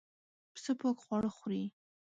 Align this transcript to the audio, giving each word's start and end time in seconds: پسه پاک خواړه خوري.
پسه 0.53 0.71
پاک 0.79 0.97
خواړه 1.03 1.29
خوري. 1.37 1.63